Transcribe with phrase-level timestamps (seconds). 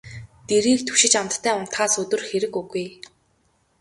[0.47, 2.85] Дэрийг түшиж амттай унтахаас өдөр хэрэг үгүй.